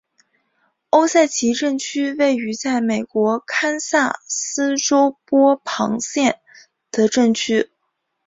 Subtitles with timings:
[0.89, 6.39] 欧塞奇镇区为位在美国堪萨斯州波旁县
[6.89, 7.69] 的镇区。